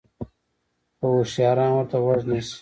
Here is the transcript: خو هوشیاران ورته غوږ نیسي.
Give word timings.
خو 0.97 1.05
هوشیاران 1.15 1.71
ورته 1.73 1.97
غوږ 2.03 2.21
نیسي. 2.29 2.55